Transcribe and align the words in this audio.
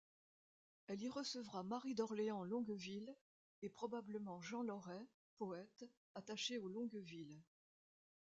Elle 0.87 1.03
y 1.03 1.09
recevra 1.09 1.61
Marie 1.61 1.93
d'Orléans-Longueville 1.93 3.15
et 3.61 3.69
probablement 3.69 4.41
Jean 4.41 4.63
Loret, 4.63 5.05
poète, 5.37 5.85
attaché 6.15 6.57
aux 6.57 6.69
Longueville. 6.69 7.39